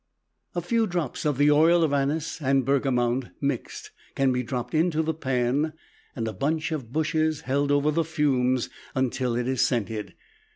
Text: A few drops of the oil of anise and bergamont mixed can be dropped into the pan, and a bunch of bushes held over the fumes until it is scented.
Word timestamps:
A 0.55 0.61
few 0.61 0.87
drops 0.87 1.25
of 1.25 1.37
the 1.37 1.51
oil 1.51 1.83
of 1.83 1.93
anise 1.93 2.41
and 2.41 2.65
bergamont 2.65 3.25
mixed 3.39 3.91
can 4.15 4.31
be 4.33 4.41
dropped 4.41 4.73
into 4.73 5.03
the 5.03 5.13
pan, 5.13 5.73
and 6.15 6.27
a 6.27 6.33
bunch 6.33 6.71
of 6.71 6.91
bushes 6.91 7.41
held 7.41 7.71
over 7.71 7.91
the 7.91 8.03
fumes 8.03 8.67
until 8.95 9.35
it 9.35 9.47
is 9.47 9.61
scented. 9.61 10.15